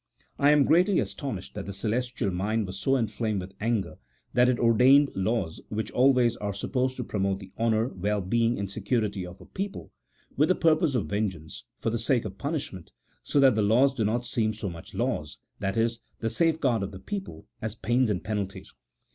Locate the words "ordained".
4.57-5.11